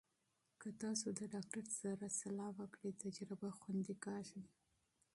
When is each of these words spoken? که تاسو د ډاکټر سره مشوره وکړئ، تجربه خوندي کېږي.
که 0.61 0.69
تاسو 0.81 1.07
د 1.19 1.21
ډاکټر 1.33 1.65
سره 1.79 1.93
مشوره 2.01 2.47
وکړئ، 2.57 2.91
تجربه 3.03 3.47
خوندي 3.57 3.95
کېږي. 4.05 4.41